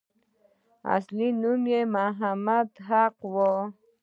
اصل 0.95 1.17
نوم 1.41 1.61
یې 1.73 1.81
محمد 1.95 2.69
حق 2.87 3.17
وو. 3.33 3.53